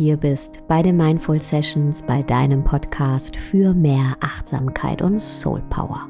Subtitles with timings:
[0.00, 6.08] hier bist bei den Mindful Sessions, bei deinem Podcast für mehr Achtsamkeit und Soul Power.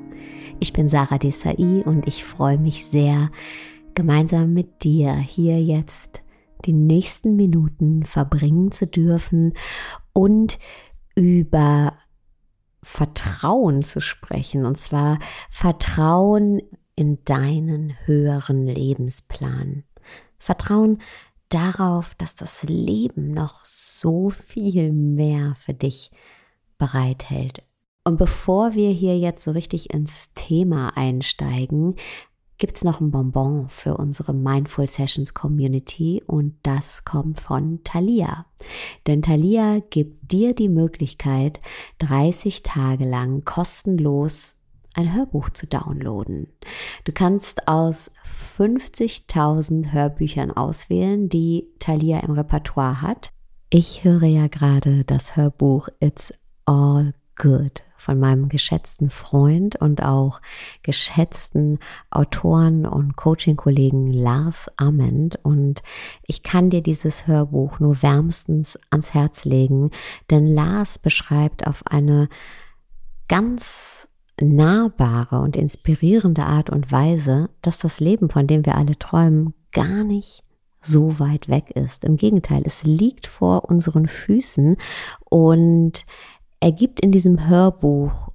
[0.61, 3.31] Ich bin Sarah Desai und ich freue mich sehr,
[3.95, 6.23] gemeinsam mit dir hier jetzt
[6.67, 9.55] die nächsten Minuten verbringen zu dürfen
[10.13, 10.61] und
[11.17, 11.95] über
[12.85, 14.67] Vertrauen zu sprechen.
[14.67, 15.19] Und zwar
[15.49, 16.63] Vertrauen
[16.95, 19.83] in deinen höheren Lebensplan.
[20.39, 20.99] Vertrauen
[21.51, 26.11] darauf, dass das Leben noch so viel mehr für dich
[26.79, 27.63] bereithält.
[28.05, 31.97] Und bevor wir hier jetzt so richtig ins Thema einsteigen,
[32.61, 38.47] gibt es noch ein Bonbon für unsere Mindful Sessions Community und das kommt von Thalia.
[39.07, 41.61] Denn Thalia gibt dir die Möglichkeit,
[41.99, 44.57] 30 Tage lang kostenlos
[44.95, 46.49] ein Hörbuch zu downloaden.
[47.05, 48.11] Du kannst aus
[48.59, 53.33] 50.000 Hörbüchern auswählen, die Thalia im Repertoire hat.
[53.71, 56.33] Ich höre ja gerade das Hörbuch It's
[56.65, 60.41] All Good von meinem geschätzten Freund und auch
[60.83, 61.79] geschätzten
[62.11, 65.39] Autoren und Coaching-Kollegen Lars Ament.
[65.43, 65.83] Und
[66.27, 69.91] ich kann dir dieses Hörbuch nur wärmstens ans Herz legen,
[70.31, 72.29] denn Lars beschreibt auf eine
[73.29, 74.09] ganz
[74.43, 80.05] nahbare und inspirierende Art und Weise, dass das Leben, von dem wir alle träumen, gar
[80.05, 80.43] nicht
[80.81, 82.05] so weit weg ist.
[82.05, 84.77] Im Gegenteil, es liegt vor unseren Füßen
[85.29, 86.05] und
[86.61, 88.29] er gibt in diesem Hörbuch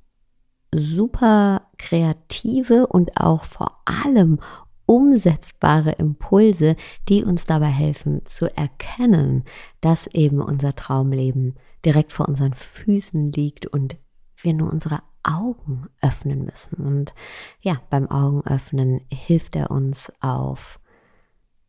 [0.73, 4.40] super kreative und auch vor allem
[4.85, 6.75] umsetzbare Impulse,
[7.09, 9.44] die uns dabei helfen zu erkennen,
[9.81, 13.97] dass eben unser Traumleben direkt vor unseren Füßen liegt und
[14.38, 16.86] wir nur unsere Augen öffnen müssen.
[16.86, 17.13] Und
[17.62, 20.80] ja, beim Augenöffnen hilft er uns auf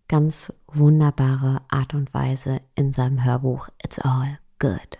[0.08, 4.98] ganz wunderbare Art und Weise in seinem Hörbuch It's All Good.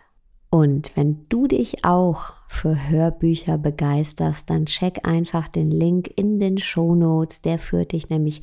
[0.50, 6.59] Und wenn du dich auch für Hörbücher begeisterst, dann check einfach den Link in den
[6.59, 7.41] Show Notes.
[7.43, 8.43] Der führt dich nämlich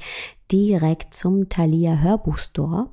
[0.52, 2.90] direkt zum Thalia Hörbuchstore.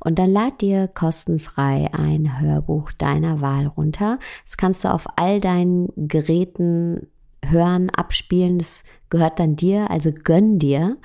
[0.00, 4.18] Und dann lad dir kostenfrei ein Hörbuch deiner Wahl runter.
[4.44, 7.08] Das kannst du auf all deinen Geräten
[7.44, 8.58] hören, abspielen.
[8.58, 10.96] Das gehört dann dir, also gönn dir.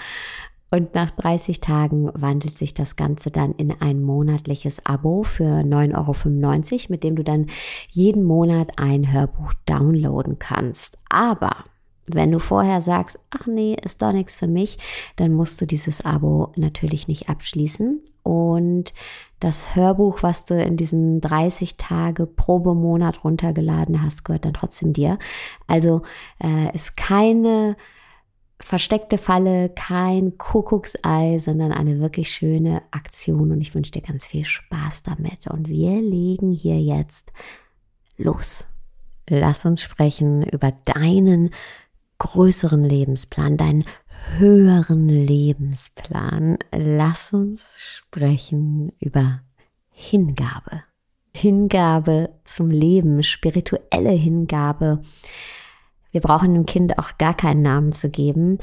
[0.70, 6.74] Und nach 30 Tagen wandelt sich das Ganze dann in ein monatliches Abo für 9,95
[6.74, 7.48] Euro, mit dem du dann
[7.90, 10.98] jeden Monat ein Hörbuch downloaden kannst.
[11.10, 11.64] Aber
[12.06, 14.78] wenn du vorher sagst, ach nee, ist doch nichts für mich,
[15.16, 18.02] dann musst du dieses Abo natürlich nicht abschließen.
[18.24, 18.94] Und
[19.40, 25.18] das Hörbuch, was du in diesen 30 Tage Probemonat runtergeladen hast, gehört dann trotzdem dir.
[25.68, 26.02] Also
[26.44, 27.78] äh, ist keine
[28.60, 34.46] versteckte Falle, kein Kuckucksei, sondern eine wirklich schöne Aktion und ich wünsche dir ganz viel
[34.46, 35.48] Spaß damit.
[35.48, 37.32] Und wir legen hier jetzt
[38.18, 38.68] los.
[39.30, 41.52] Lass uns sprechen über deinen
[42.18, 43.86] größeren Lebensplan, deinen
[44.38, 46.58] höheren Lebensplan.
[46.74, 49.42] Lass uns sprechen über
[49.92, 50.84] Hingabe.
[51.36, 55.02] Hingabe zum Leben, spirituelle Hingabe
[56.12, 58.60] wir brauchen dem Kind auch gar keinen Namen zu geben,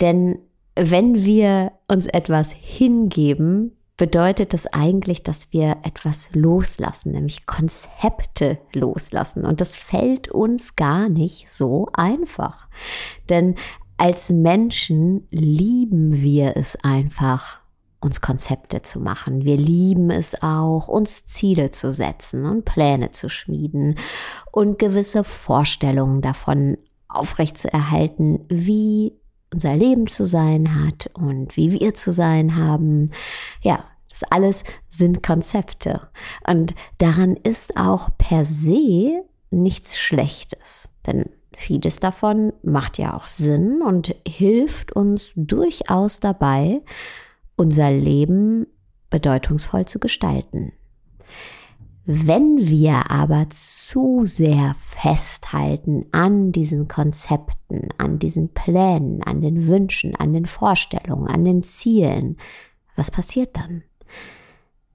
[0.00, 0.38] denn
[0.74, 9.46] wenn wir uns etwas hingeben, bedeutet das eigentlich, dass wir etwas loslassen, nämlich Konzepte loslassen.
[9.46, 12.68] Und das fällt uns gar nicht so einfach.
[13.30, 13.54] Denn
[13.96, 17.60] als Menschen lieben wir es einfach,
[18.00, 19.44] uns Konzepte zu machen.
[19.44, 23.98] Wir lieben es auch, uns Ziele zu setzen und Pläne zu schmieden
[24.52, 26.78] und gewisse Vorstellungen davon
[27.08, 29.12] aufrecht zu erhalten, wie
[29.52, 33.12] unser Leben zu sein hat und wie wir zu sein haben.
[33.60, 36.08] Ja, das alles sind Konzepte.
[36.46, 40.90] Und daran ist auch per se nichts Schlechtes.
[41.06, 46.82] Denn vieles davon macht ja auch Sinn und hilft uns durchaus dabei,
[47.56, 48.66] unser Leben
[49.10, 50.72] bedeutungsvoll zu gestalten.
[52.08, 60.14] Wenn wir aber zu sehr festhalten an diesen Konzepten, an diesen Plänen, an den Wünschen,
[60.14, 62.36] an den Vorstellungen, an den Zielen,
[62.94, 63.82] was passiert dann?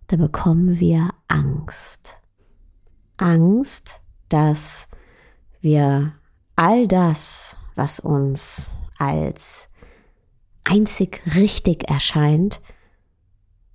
[0.07, 2.15] Da bekommen wir Angst.
[3.17, 3.99] Angst,
[4.29, 4.87] dass
[5.59, 6.13] wir
[6.55, 9.70] all das, was uns als
[10.63, 12.61] einzig richtig erscheint,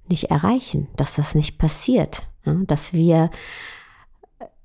[0.08, 3.30] nicht erreichen, dass das nicht passiert, dass wir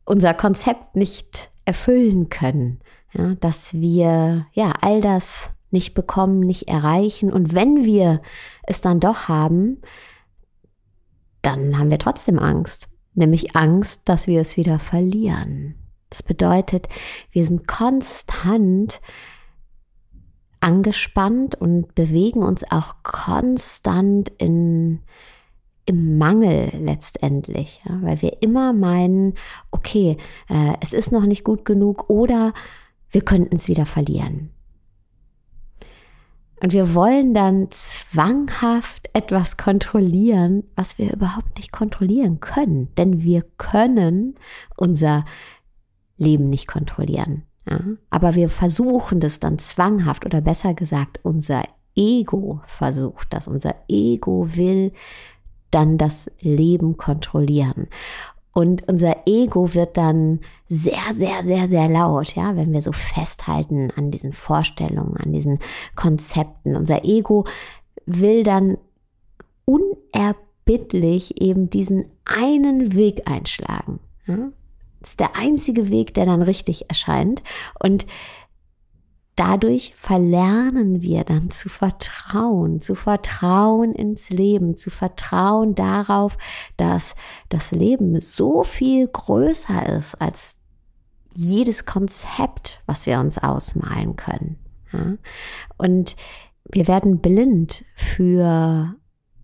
[0.06, 2.80] unser Konzept nicht erfüllen können,
[3.40, 8.22] dass wir ja all das nicht bekommen, nicht erreichen und wenn wir
[8.64, 9.82] es dann doch haben,
[11.42, 15.76] dann haben wir trotzdem Angst, nämlich Angst, dass wir es wieder verlieren.
[16.10, 16.88] Das bedeutet,
[17.32, 19.02] wir sind konstant
[20.62, 25.02] angespannt und bewegen uns auch konstant in,
[25.86, 29.34] im Mangel letztendlich, ja, weil wir immer meinen,
[29.72, 30.18] okay,
[30.50, 32.54] äh, es ist noch nicht gut genug oder
[33.10, 34.52] wir könnten es wieder verlieren.
[36.62, 42.94] Und wir wollen dann zwanghaft etwas kontrollieren, was wir überhaupt nicht kontrollieren können.
[42.96, 44.36] Denn wir können
[44.78, 45.26] unser
[46.18, 47.48] Leben nicht kontrollieren.
[47.70, 47.80] Ja?
[48.10, 51.64] Aber wir versuchen das dann zwanghaft oder besser gesagt, unser
[51.96, 53.48] Ego versucht das.
[53.48, 54.94] Unser Ego will
[55.72, 57.88] dann das Leben kontrollieren.
[58.54, 63.92] Und unser Ego wird dann sehr, sehr, sehr, sehr laut, ja, wenn wir so festhalten
[63.96, 65.60] an diesen Vorstellungen, an diesen
[65.96, 66.76] Konzepten.
[66.76, 67.46] Unser Ego
[68.06, 68.78] will dann
[69.64, 74.00] unerbittlich eben diesen einen Weg einschlagen.
[75.02, 77.44] Das ist der einzige Weg, der dann richtig erscheint.
[77.80, 78.06] Und
[79.36, 86.38] dadurch verlernen wir dann zu vertrauen, zu vertrauen ins Leben, zu vertrauen darauf,
[86.78, 87.16] dass
[87.50, 90.60] das Leben so viel größer ist als
[91.34, 94.58] jedes Konzept, was wir uns ausmalen können.
[95.78, 96.16] Und
[96.70, 98.96] wir werden blind für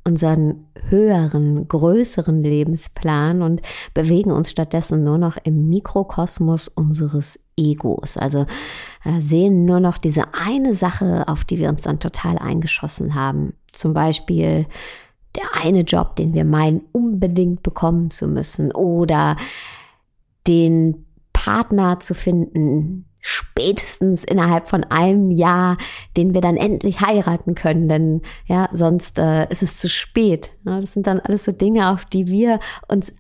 [0.07, 3.61] unseren höheren, größeren Lebensplan und
[3.93, 8.17] bewegen uns stattdessen nur noch im Mikrokosmos unseres Egos.
[8.17, 8.45] Also
[9.03, 13.53] äh, sehen nur noch diese eine Sache, auf die wir uns dann total eingeschossen haben.
[13.73, 14.65] Zum Beispiel
[15.35, 19.35] der eine Job, den wir meinen, unbedingt bekommen zu müssen oder
[20.47, 25.77] den Partner zu finden, spätestens innerhalb von einem Jahr,
[26.15, 30.51] den wir dann endlich heiraten können, denn ja, sonst äh, ist es zu spät.
[30.65, 33.13] Ja, das sind dann alles so Dinge, auf die wir uns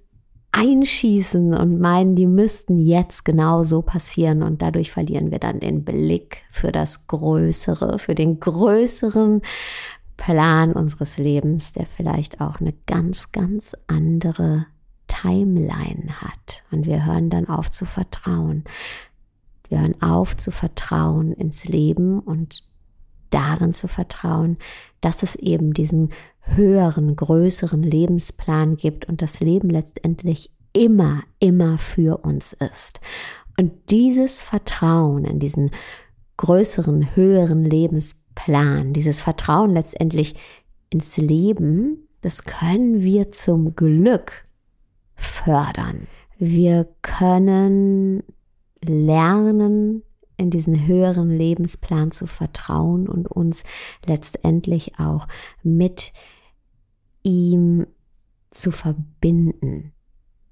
[0.51, 5.83] einschießen und meinen, die müssten jetzt genau so passieren und dadurch verlieren wir dann den
[5.83, 9.41] Blick für das Größere, für den größeren
[10.15, 14.65] Plan unseres Lebens, der vielleicht auch eine ganz, ganz andere
[15.07, 16.63] Timeline hat.
[16.71, 18.63] Und wir hören dann auf zu vertrauen.
[19.69, 22.63] Wir hören auf zu vertrauen ins Leben und
[23.29, 24.57] darin zu vertrauen,
[25.01, 26.11] dass es eben diesen
[26.41, 32.99] höheren, größeren Lebensplan gibt und das Leben letztendlich immer, immer für uns ist.
[33.59, 35.71] Und dieses Vertrauen in diesen
[36.37, 40.35] größeren, höheren Lebensplan, dieses Vertrauen letztendlich
[40.89, 44.45] ins Leben, das können wir zum Glück
[45.15, 46.07] fördern.
[46.37, 48.23] Wir können
[48.83, 50.03] lernen,
[50.37, 53.63] in diesen höheren Lebensplan zu vertrauen und uns
[54.05, 55.27] letztendlich auch
[55.63, 56.13] mit
[57.23, 57.87] ihm
[58.51, 59.93] zu verbinden.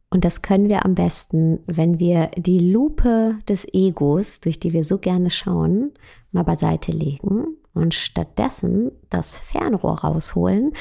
[0.10, 4.84] Und das können wir am besten, wenn wir die Lupe des Egos, durch die wir
[4.84, 5.94] so gerne schauen,
[6.32, 10.74] mal beiseite legen und stattdessen das Fernrohr rausholen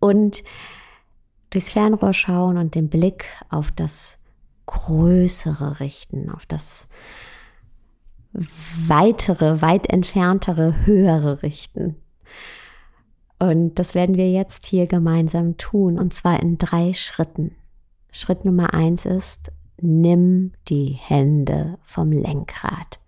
[0.00, 0.42] und
[1.50, 4.19] durchs Fernrohr schauen und den Blick auf das
[4.70, 6.86] Größere richten, auf das
[8.86, 11.96] weitere, weit entferntere, höhere richten.
[13.40, 17.56] Und das werden wir jetzt hier gemeinsam tun, und zwar in drei Schritten.
[18.12, 19.50] Schritt Nummer eins ist,
[19.80, 23.00] nimm die Hände vom Lenkrad.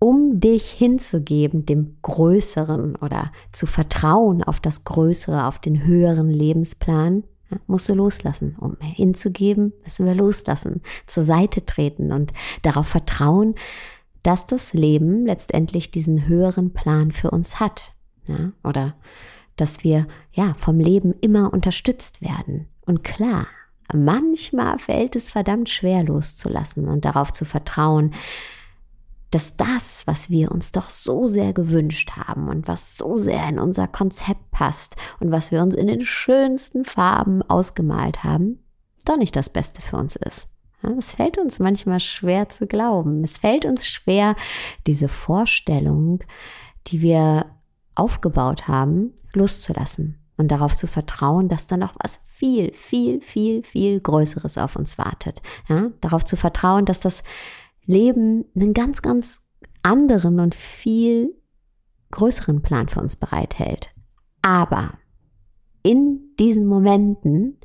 [0.00, 7.22] Um dich hinzugeben, dem Größeren oder zu vertrauen auf das Größere, auf den höheren Lebensplan,
[7.66, 8.56] musst du loslassen.
[8.58, 13.54] Um hinzugeben, müssen wir loslassen, zur Seite treten und darauf vertrauen,
[14.22, 17.94] dass das Leben letztendlich diesen höheren Plan für uns hat.
[18.26, 18.52] Ja?
[18.64, 18.94] Oder
[19.56, 22.68] dass wir ja vom Leben immer unterstützt werden.
[22.86, 23.46] Und klar,
[23.92, 28.14] manchmal fällt es verdammt schwer loszulassen und darauf zu vertrauen,
[29.30, 33.58] dass das, was wir uns doch so sehr gewünscht haben und was so sehr in
[33.58, 38.58] unser Konzept passt und was wir uns in den schönsten Farben ausgemalt haben,
[39.04, 40.48] doch nicht das Beste für uns ist.
[40.98, 43.24] Es fällt uns manchmal schwer zu glauben.
[43.24, 44.36] Es fällt uns schwer,
[44.86, 46.20] diese Vorstellung,
[46.86, 47.46] die wir
[47.94, 54.00] aufgebaut haben, loszulassen und darauf zu vertrauen, dass da noch was viel, viel, viel, viel
[54.00, 55.42] Größeres auf uns wartet.
[55.68, 55.90] Ja?
[56.00, 57.24] Darauf zu vertrauen, dass das
[57.88, 59.40] Leben einen ganz, ganz
[59.82, 61.34] anderen und viel
[62.10, 63.90] größeren Plan für uns bereithält.
[64.42, 64.92] Aber
[65.82, 67.56] in diesen Momenten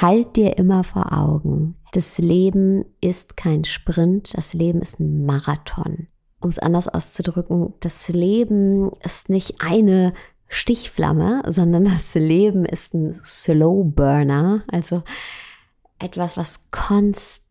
[0.00, 6.08] halt dir immer vor Augen, das Leben ist kein Sprint, das Leben ist ein Marathon.
[6.40, 10.14] Um es anders auszudrücken, das Leben ist nicht eine
[10.48, 15.02] Stichflamme, sondern das Leben ist ein Slow Burner, also
[15.98, 17.43] etwas, was konstant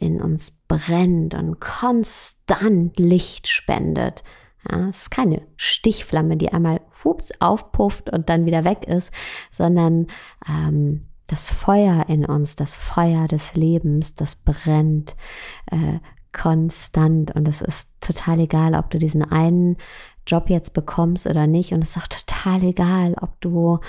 [0.00, 4.24] in uns brennt und konstant Licht spendet.
[4.70, 9.12] Ja, es ist keine Stichflamme, die einmal fups aufpufft und dann wieder weg ist,
[9.50, 10.06] sondern
[10.48, 15.16] ähm, das Feuer in uns, das Feuer des Lebens, das brennt
[15.70, 15.98] äh,
[16.32, 19.76] konstant und es ist total egal, ob du diesen einen
[20.26, 21.72] Job jetzt bekommst oder nicht.
[21.72, 23.80] Und es ist auch total egal, ob du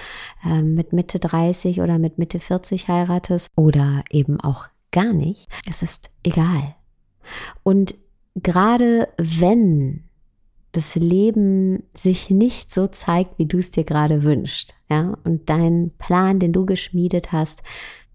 [0.45, 5.47] äh, mit Mitte 30 oder mit Mitte 40 heiratest oder eben auch gar nicht.
[5.69, 6.73] Es ist egal.
[7.63, 7.95] Und
[8.35, 10.05] gerade wenn
[10.71, 15.91] das Leben sich nicht so zeigt, wie du es dir gerade wünschst, ja, und dein
[15.97, 17.61] Plan, den du geschmiedet hast,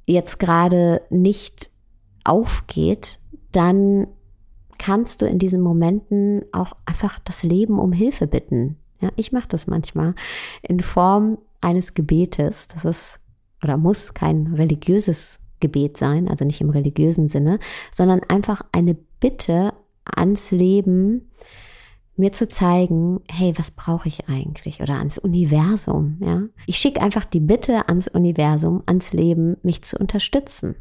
[0.07, 1.71] jetzt gerade nicht
[2.25, 3.19] aufgeht,
[3.53, 4.07] dann
[4.79, 8.77] kannst du in diesen Momenten auch einfach das Leben um Hilfe bitten.
[9.01, 10.15] Ja, ich mache das manchmal
[10.63, 12.69] in Form eines Gebetes.
[12.69, 13.21] Das ist
[13.63, 17.59] oder muss kein religiöses Gebet sein, also nicht im religiösen Sinne,
[17.93, 19.73] sondern einfach eine Bitte
[20.05, 21.31] ans Leben,
[22.17, 24.81] mir zu zeigen, hey, was brauche ich eigentlich?
[24.81, 26.43] Oder ans Universum, ja.
[26.67, 30.77] Ich schicke einfach die Bitte ans Universum, ans Leben, mich zu unterstützen.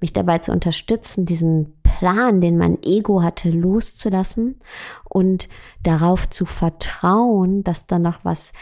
[0.00, 4.60] Mich dabei zu unterstützen, diesen Plan, den mein Ego hatte, loszulassen
[5.08, 5.48] und
[5.82, 8.52] darauf zu vertrauen, dass da noch was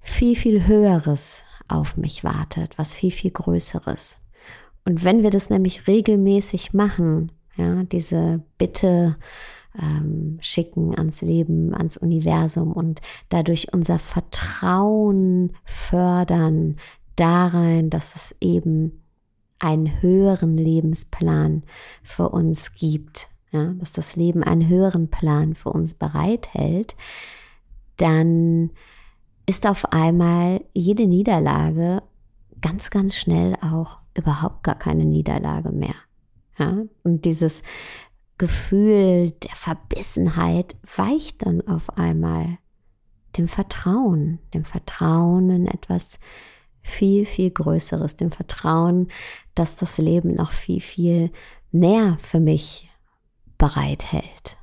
[0.00, 4.18] viel, viel Höheres auf mich wartet, was viel, viel Größeres.
[4.84, 9.16] Und wenn wir das nämlich regelmäßig machen, ja, diese Bitte
[9.80, 16.76] ähm, schicken ans Leben, ans Universum und dadurch unser Vertrauen fördern
[17.16, 19.04] darein, dass es eben
[19.58, 21.62] einen höheren Lebensplan
[22.02, 26.96] für uns gibt, ja, dass das Leben einen höheren Plan für uns bereithält,
[27.96, 28.70] dann
[29.46, 32.02] ist auf einmal jede Niederlage
[32.60, 35.94] ganz, ganz schnell auch überhaupt gar keine Niederlage mehr.
[36.58, 36.82] Ja?
[37.02, 37.62] Und dieses
[38.38, 42.58] Gefühl der Verbissenheit weicht dann auf einmal
[43.36, 46.18] dem Vertrauen, dem Vertrauen in etwas
[46.82, 49.08] viel, viel Größeres, dem Vertrauen,
[49.54, 51.30] dass das Leben noch viel, viel
[51.72, 52.88] näher für mich
[53.58, 54.56] bereithält.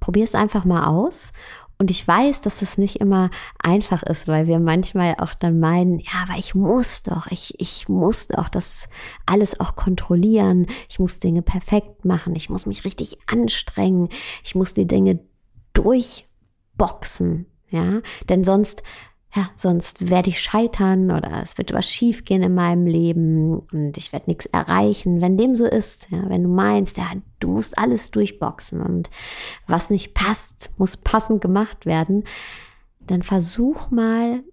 [0.00, 1.32] Probier es einfach mal aus.
[1.78, 5.98] Und ich weiß, dass es nicht immer einfach ist, weil wir manchmal auch dann meinen,
[5.98, 8.88] ja, aber ich muss doch, ich, ich muss doch das
[9.26, 10.66] alles auch kontrollieren.
[10.88, 12.36] Ich muss Dinge perfekt machen.
[12.36, 14.08] Ich muss mich richtig anstrengen.
[14.44, 15.20] Ich muss die Dinge
[15.72, 17.46] durchboxen.
[17.70, 18.84] Ja, denn sonst
[19.34, 24.12] ja, sonst werde ich scheitern oder es wird was schiefgehen in meinem Leben und ich
[24.12, 25.20] werde nichts erreichen.
[25.20, 27.10] Wenn dem so ist, ja, wenn du meinst, ja,
[27.40, 29.10] du musst alles durchboxen und
[29.66, 32.22] was nicht passt, muss passend gemacht werden,
[33.00, 34.44] dann versuch mal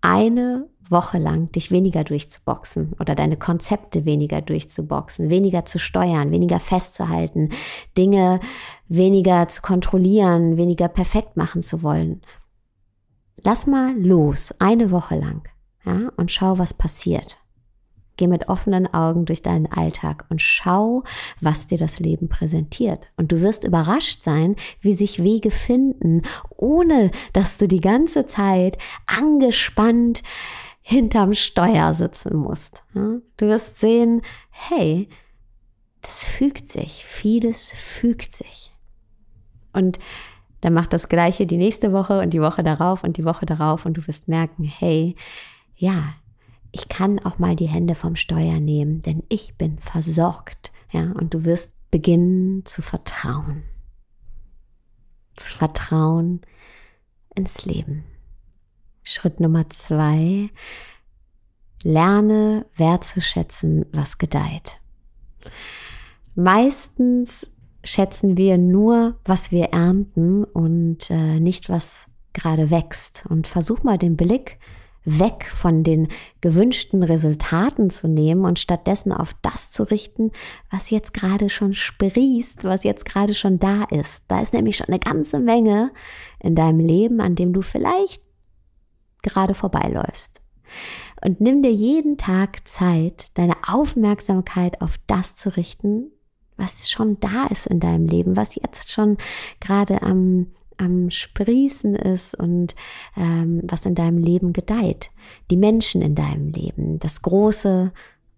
[0.00, 6.60] eine Woche lang dich weniger durchzuboxen oder deine Konzepte weniger durchzuboxen, weniger zu steuern, weniger
[6.60, 7.50] festzuhalten,
[7.96, 8.40] Dinge
[8.88, 12.22] weniger zu kontrollieren, weniger perfekt machen zu wollen
[13.44, 15.42] Lass mal los, eine Woche lang,
[15.84, 17.38] ja, und schau, was passiert.
[18.16, 21.02] Geh mit offenen Augen durch deinen Alltag und schau,
[21.40, 23.04] was dir das Leben präsentiert.
[23.16, 28.76] Und du wirst überrascht sein, wie sich Wege finden, ohne dass du die ganze Zeit
[29.06, 30.22] angespannt
[30.82, 32.82] hinterm Steuer sitzen musst.
[32.92, 35.08] Du wirst sehen, hey,
[36.02, 38.72] das fügt sich, vieles fügt sich.
[39.72, 39.98] Und
[40.62, 43.84] dann mach das gleiche die nächste Woche und die Woche darauf und die Woche darauf
[43.84, 45.16] und du wirst merken, hey,
[45.76, 46.14] ja,
[46.70, 50.72] ich kann auch mal die Hände vom Steuer nehmen, denn ich bin versorgt.
[50.92, 53.64] Ja, und du wirst beginnen zu vertrauen.
[55.36, 56.42] Zu vertrauen
[57.34, 58.04] ins Leben.
[59.02, 60.48] Schritt Nummer zwei,
[61.82, 64.80] lerne wertzuschätzen, was gedeiht.
[66.36, 67.50] Meistens
[67.84, 73.24] schätzen wir nur, was wir ernten und äh, nicht, was gerade wächst.
[73.28, 74.58] Und versuch mal den Blick
[75.04, 76.08] weg von den
[76.40, 80.30] gewünschten Resultaten zu nehmen und stattdessen auf das zu richten,
[80.70, 84.24] was jetzt gerade schon sprießt, was jetzt gerade schon da ist.
[84.28, 85.90] Da ist nämlich schon eine ganze Menge
[86.38, 88.22] in deinem Leben, an dem du vielleicht
[89.22, 90.40] gerade vorbeiläufst.
[91.24, 96.10] Und nimm dir jeden Tag Zeit, deine Aufmerksamkeit auf das zu richten,
[96.62, 99.18] was schon da ist in deinem Leben, was jetzt schon
[99.60, 100.46] gerade am,
[100.78, 102.76] am Sprießen ist und
[103.16, 105.10] ähm, was in deinem Leben gedeiht.
[105.50, 107.92] Die Menschen in deinem Leben, das große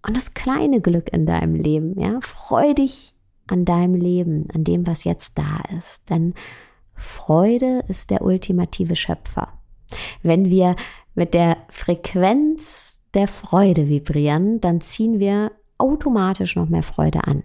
[0.06, 1.98] und das kleine Glück in deinem Leben.
[2.00, 3.14] Ja, freu dich
[3.48, 6.08] an deinem Leben, an dem, was jetzt da ist.
[6.08, 6.34] Denn
[6.94, 9.52] Freude ist der ultimative Schöpfer.
[10.22, 10.76] Wenn wir
[11.14, 17.42] mit der Frequenz der Freude vibrieren, dann ziehen wir automatisch noch mehr Freude an.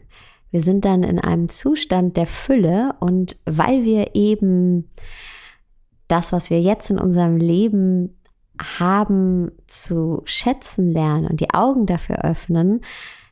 [0.52, 4.90] Wir sind dann in einem Zustand der Fülle und weil wir eben
[6.08, 8.20] das, was wir jetzt in unserem Leben
[8.60, 12.82] haben, zu schätzen lernen und die Augen dafür öffnen,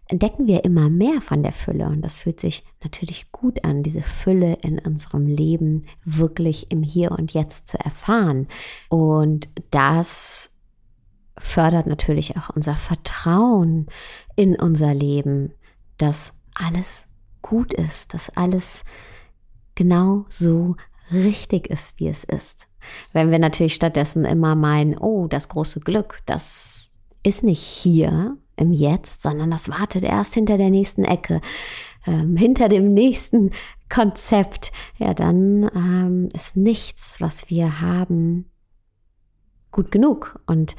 [0.07, 1.87] entdecken wir immer mehr von der Fülle.
[1.87, 7.11] Und das fühlt sich natürlich gut an, diese Fülle in unserem Leben wirklich im Hier
[7.11, 8.47] und Jetzt zu erfahren.
[8.89, 10.53] Und das
[11.37, 13.87] fördert natürlich auch unser Vertrauen
[14.35, 15.53] in unser Leben,
[15.97, 17.06] dass alles
[17.49, 18.83] gut ist, dass alles
[19.75, 20.75] genau so
[21.11, 22.67] richtig ist, wie es ist.
[23.13, 26.89] Wenn wir natürlich stattdessen immer meinen, oh, das große Glück, das
[27.23, 31.41] ist nicht hier im Jetzt, sondern das wartet erst hinter der nächsten Ecke,
[32.05, 33.51] ähm, hinter dem nächsten
[33.89, 38.49] Konzept, ja, dann ähm, ist nichts, was wir haben,
[39.71, 40.39] gut genug.
[40.47, 40.75] Und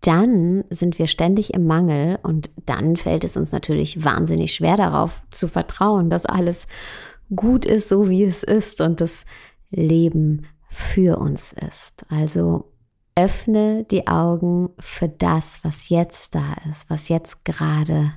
[0.00, 5.22] dann sind wir ständig im Mangel und dann fällt es uns natürlich wahnsinnig schwer darauf
[5.30, 6.66] zu vertrauen, dass alles
[7.34, 9.26] gut ist, so wie es ist und das
[9.70, 12.06] Leben für uns ist.
[12.08, 12.72] Also
[13.16, 18.12] öffne die Augen für das, was jetzt da ist, was jetzt gerade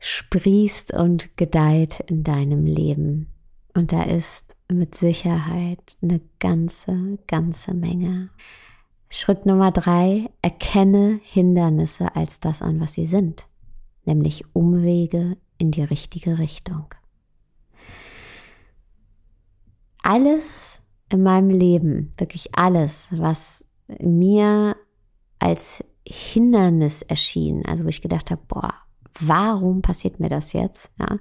[0.00, 3.28] sprießt und gedeiht in deinem Leben.
[3.74, 8.30] Und da ist mit Sicherheit eine ganze, ganze Menge.
[9.14, 13.46] Schritt Nummer drei, erkenne Hindernisse als das an, was sie sind,
[14.06, 16.86] nämlich Umwege in die richtige Richtung.
[20.02, 23.70] Alles in meinem Leben, wirklich alles, was
[24.00, 24.76] mir
[25.38, 28.72] als Hindernis erschien, also wo ich gedacht habe, boah,
[29.20, 30.90] warum passiert mir das jetzt?
[30.98, 31.18] Ja,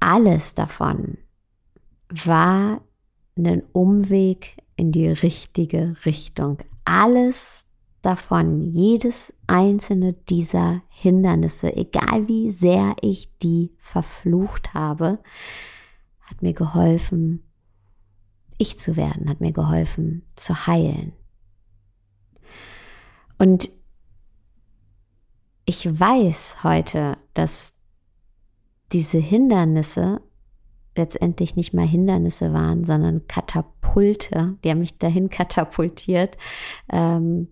[0.00, 1.16] alles davon
[2.08, 2.80] war
[3.36, 6.58] ein Umweg in die richtige Richtung.
[6.84, 7.66] Alles
[8.02, 15.18] davon, jedes einzelne dieser Hindernisse, egal wie sehr ich die verflucht habe,
[16.20, 17.42] hat mir geholfen,
[18.58, 21.12] ich zu werden, hat mir geholfen zu heilen.
[23.38, 23.70] Und
[25.64, 27.74] ich weiß heute, dass
[28.92, 30.20] diese Hindernisse
[30.96, 34.56] letztendlich nicht mal Hindernisse waren, sondern Katapulte.
[34.64, 36.36] Die haben mich dahin katapultiert,
[36.90, 37.48] ähm,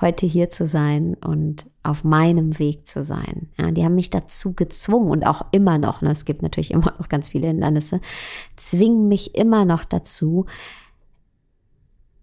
[0.00, 3.48] heute hier zu sein und auf meinem Weg zu sein.
[3.58, 6.94] Ja, die haben mich dazu gezwungen und auch immer noch, ne, es gibt natürlich immer
[6.98, 8.00] noch ganz viele Hindernisse,
[8.56, 10.46] zwingen mich immer noch dazu,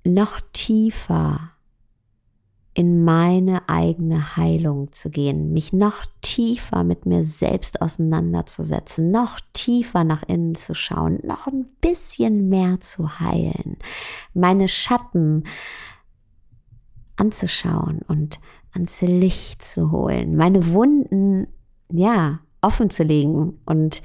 [0.04, 1.52] noch tiefer
[2.74, 10.06] in meine eigene Heilung zu gehen, mich noch tiefer mit mir selbst auseinanderzusetzen, noch tiefer
[10.06, 13.78] nach innen zu schauen, noch ein bisschen mehr zu heilen,
[14.34, 15.44] meine Schatten
[17.18, 18.40] anzuschauen und
[18.72, 21.48] ans Licht zu holen, meine Wunden,
[21.92, 24.02] ja, offen zu legen und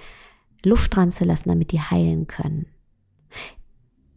[0.64, 2.66] Luft dran zu lassen, damit die heilen können.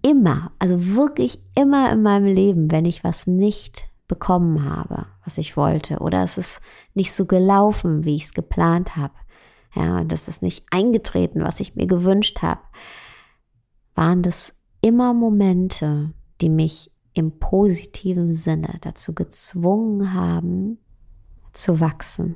[0.02, 5.56] Immer, also wirklich immer in meinem Leben, wenn ich was nicht bekommen habe, was ich
[5.56, 6.62] wollte, oder es ist
[6.94, 9.14] nicht so gelaufen, wie ich es geplant habe,
[9.74, 12.62] ja, das ist nicht eingetreten, was ich mir gewünscht habe,
[13.96, 20.80] waren das immer Momente, die mich im positiven Sinne dazu gezwungen haben,
[21.54, 22.36] zu wachsen.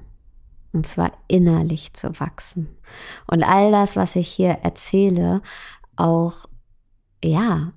[0.74, 2.78] Und zwar innerlich zu wachsen.
[3.28, 5.42] Und all das, was ich hier erzähle,
[5.96, 6.50] auch,
[7.24, 7.74] ja,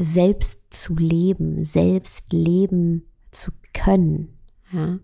[0.00, 4.38] selbst zu leben, selbst leben zu können.
[4.72, 4.98] Ja?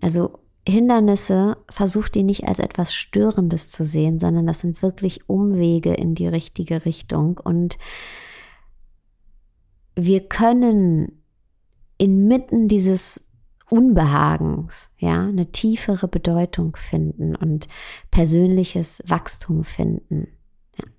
[0.00, 5.92] Also Hindernisse versucht die nicht als etwas Störendes zu sehen, sondern das sind wirklich Umwege
[5.92, 7.38] in die richtige Richtung.
[7.42, 7.78] Und
[9.94, 11.22] wir können
[11.98, 13.28] inmitten dieses
[13.70, 17.66] Unbehagens, ja, eine tiefere Bedeutung finden und
[18.10, 20.28] persönliches Wachstum finden.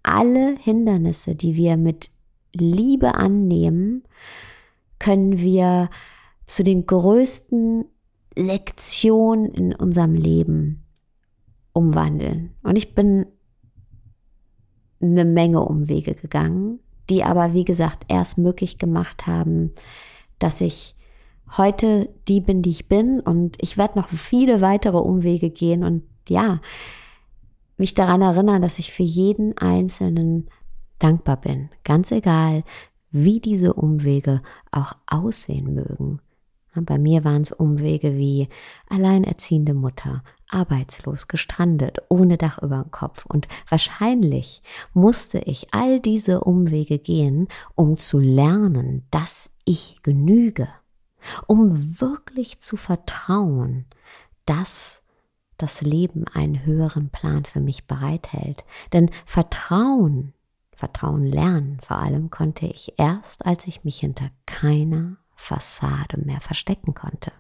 [0.04, 2.10] alle Hindernisse, die wir mit
[2.56, 4.04] Liebe annehmen,
[5.00, 5.90] können wir
[6.46, 7.86] zu den größten
[8.36, 10.86] Lektionen in unserem Leben
[11.74, 12.56] umwandeln.
[12.64, 13.26] Und ich bin
[15.02, 19.72] eine Menge Umwege gegangen, die aber, wie gesagt, erst möglich gemacht haben,
[20.40, 20.96] dass ich
[21.58, 23.20] heute die bin, die ich bin.
[23.20, 26.60] Und ich werde noch viele weitere Umwege gehen und ja,
[27.78, 30.50] mich daran erinnern, dass ich für jeden einzelnen
[31.00, 32.64] dankbar bin, ganz egal,
[33.12, 36.20] wie diese Umwege auch aussehen mögen.
[36.76, 38.50] Bei mir waren es Umwege wie
[38.90, 43.26] alleinerziehende Mutter, arbeitslos, gestrandet, ohne Dach über dem Kopf.
[43.26, 44.62] Und wahrscheinlich
[44.94, 50.68] musste ich all diese Umwege gehen, um zu lernen, dass ich genüge,
[51.48, 53.86] um wirklich zu vertrauen,
[54.46, 55.02] dass
[55.58, 58.66] das Leben einen höheren Plan für mich bereithält.
[58.92, 60.34] Denn Vertrauen,
[60.76, 66.94] Vertrauen lernen vor allem konnte ich erst, als ich mich hinter keiner Fassade mehr verstecken
[66.94, 67.32] konnte.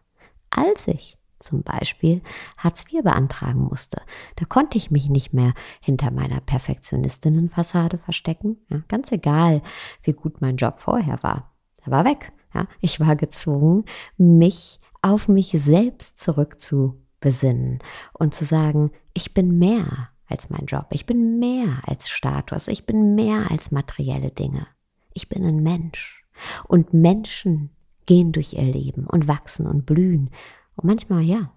[0.49, 2.21] Als ich zum Beispiel
[2.57, 4.01] Hartz IV beantragen musste.
[4.37, 8.57] Da konnte ich mich nicht mehr hinter meiner Perfektionistinnenfassade verstecken.
[8.69, 9.61] Ja, ganz egal,
[10.03, 11.53] wie gut mein Job vorher war.
[11.83, 12.31] Er war weg.
[12.53, 13.83] Ja, ich war gezwungen,
[14.17, 17.79] mich auf mich selbst zurückzubesinnen
[18.13, 22.85] und zu sagen, ich bin mehr als mein Job, ich bin mehr als Status, ich
[22.85, 24.67] bin mehr als materielle Dinge.
[25.13, 26.23] Ich bin ein Mensch.
[26.67, 27.69] Und Menschen
[28.05, 30.29] gehen durch ihr Leben und wachsen und blühen
[30.75, 31.53] und manchmal, ja,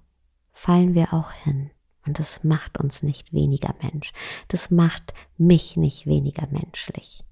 [0.52, 1.70] fallen wir auch hin.
[2.07, 4.12] Und das macht uns nicht weniger Mensch.
[4.48, 7.24] Das macht mich nicht weniger menschlich.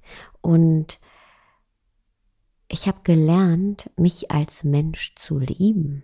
[0.42, 1.01] Und
[2.68, 6.03] ich habe gelernt, mich als Mensch zu lieben,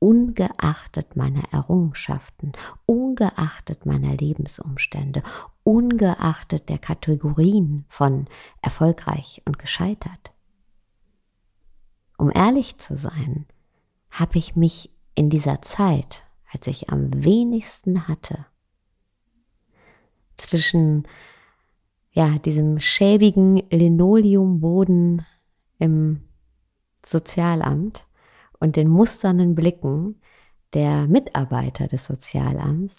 [0.00, 2.52] ungeachtet meiner Errungenschaften,
[2.86, 5.22] ungeachtet meiner Lebensumstände,
[5.62, 8.26] ungeachtet der Kategorien von
[8.62, 10.32] erfolgreich und gescheitert.
[12.18, 13.46] Um ehrlich zu sein,
[14.10, 18.46] habe ich mich in dieser Zeit, als ich am wenigsten hatte,
[20.36, 21.06] zwischen
[22.12, 25.24] ja, diesem schäbigen Linoleumboden
[25.78, 26.22] im
[27.04, 28.06] Sozialamt
[28.60, 30.20] und den musternden Blicken
[30.74, 32.94] der Mitarbeiter des Sozialamts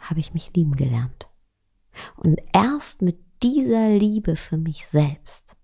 [0.00, 1.28] habe ich mich lieben gelernt.
[2.16, 5.56] Und erst mit dieser Liebe für mich selbst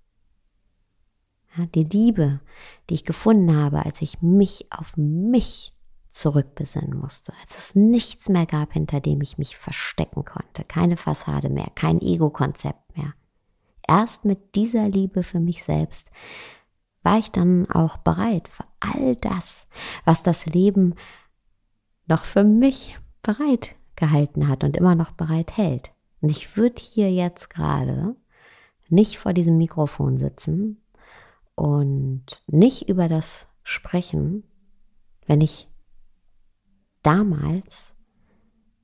[1.57, 2.41] ja, die Liebe,
[2.89, 5.73] die ich gefunden habe, als ich mich auf mich
[6.11, 11.49] zurückbesinnen musste, als es nichts mehr gab, hinter dem ich mich verstecken konnte, keine Fassade
[11.49, 13.15] mehr, kein Ego-Konzept mehr.
[13.87, 16.09] Erst mit dieser Liebe für mich selbst
[17.03, 19.67] war ich dann auch bereit für all das,
[20.05, 20.95] was das Leben
[22.07, 25.93] noch für mich bereit gehalten hat und immer noch bereit hält.
[26.21, 28.17] Und ich würde hier jetzt gerade
[28.89, 30.81] nicht vor diesem Mikrofon sitzen
[31.55, 34.45] und nicht über das sprechen,
[35.27, 35.69] wenn ich
[37.03, 37.95] damals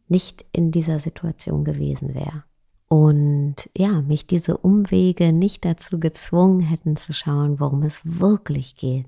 [0.09, 2.45] nicht in dieser Situation gewesen wäre.
[2.89, 9.07] Und ja, mich diese Umwege nicht dazu gezwungen hätten zu schauen, worum es wirklich geht.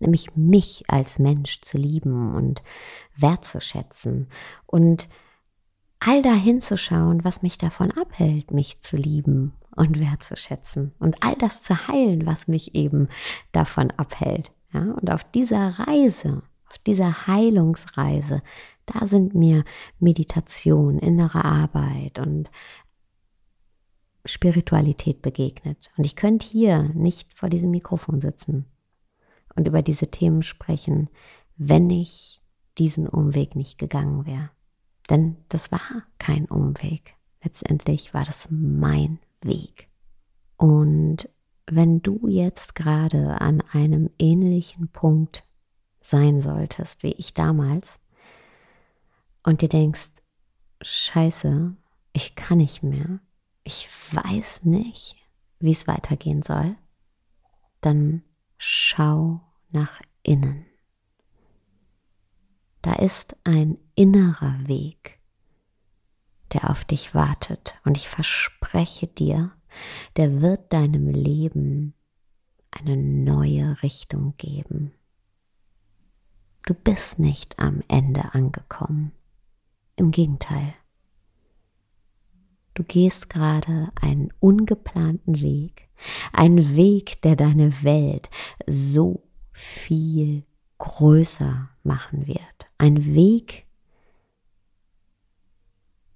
[0.00, 2.62] Nämlich mich als Mensch zu lieben und
[3.16, 4.26] wertzuschätzen
[4.66, 5.08] und
[6.00, 11.36] all dahin zu schauen, was mich davon abhält, mich zu lieben und wertzuschätzen und all
[11.36, 13.08] das zu heilen, was mich eben
[13.52, 14.50] davon abhält.
[14.72, 18.42] Ja, und auf dieser Reise, auf dieser Heilungsreise,
[18.86, 19.64] da sind mir
[20.00, 22.50] Meditation, innere Arbeit und
[24.24, 25.90] Spiritualität begegnet.
[25.96, 28.66] Und ich könnte hier nicht vor diesem Mikrofon sitzen
[29.54, 31.08] und über diese Themen sprechen,
[31.56, 32.40] wenn ich
[32.78, 34.50] diesen Umweg nicht gegangen wäre.
[35.10, 35.80] Denn das war
[36.18, 37.14] kein Umweg.
[37.42, 39.88] Letztendlich war das mein Weg.
[40.56, 41.28] Und
[41.66, 45.44] wenn du jetzt gerade an einem ähnlichen Punkt
[46.00, 47.98] sein solltest wie ich damals
[49.42, 50.10] und dir denkst,
[50.82, 51.74] scheiße,
[52.12, 53.20] ich kann nicht mehr,
[53.64, 55.16] ich weiß nicht,
[55.58, 56.76] wie es weitergehen soll,
[57.80, 58.22] dann
[58.58, 60.66] schau nach innen.
[62.82, 65.20] Da ist ein innerer Weg,
[66.52, 67.74] der auf dich wartet.
[67.84, 69.52] Und ich verspreche dir,
[70.16, 71.94] der wird deinem Leben
[72.70, 74.92] eine neue Richtung geben.
[76.64, 79.12] Du bist nicht am Ende angekommen.
[79.96, 80.74] Im Gegenteil.
[82.74, 85.88] Du gehst gerade einen ungeplanten Weg,
[86.32, 88.30] einen Weg, der deine Welt
[88.66, 90.44] so viel
[90.78, 92.66] größer machen wird.
[92.78, 93.66] Ein Weg,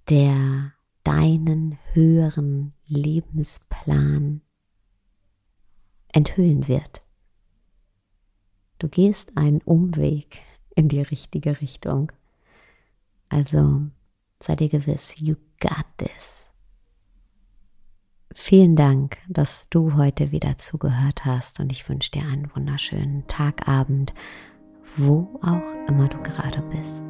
[0.09, 4.41] der deinen höheren Lebensplan
[6.09, 7.03] enthüllen wird.
[8.79, 10.37] Du gehst einen Umweg
[10.75, 12.11] in die richtige Richtung.
[13.29, 13.87] Also
[14.41, 16.46] sei dir gewiss, you got this.
[18.33, 24.13] Vielen Dank, dass du heute wieder zugehört hast und ich wünsche dir einen wunderschönen Tagabend,
[24.95, 27.05] wo auch immer du gerade bist.